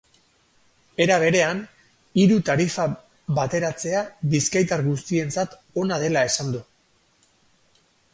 Era 1.03 1.17
berean, 1.23 1.59
hiru 2.21 2.37
tarifa 2.47 2.85
bateratzea 3.39 4.01
bizkaitar 4.31 4.83
guztientzat 4.87 5.53
ona 5.83 6.01
dela 6.05 6.25
esan 6.31 6.51
du. 6.57 6.63